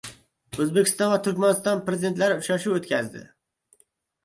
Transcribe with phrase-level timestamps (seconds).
[0.63, 3.25] O‘zbekiston va Turkmaniston prezidentlari uchrashuv o‘tkazdi